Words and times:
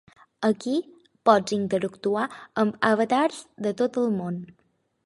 Aquí 0.47 0.71
pots 1.29 1.55
interactuar 1.57 2.25
amb 2.65 2.89
avatars 2.91 3.45
de 3.69 3.77
tot 3.85 4.03
el 4.07 4.15
món. 4.19 4.43